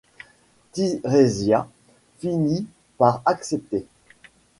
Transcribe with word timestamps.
Tirésias 0.71 1.69
finit 2.17 2.65
par 2.97 3.21
accepter. 3.23 3.85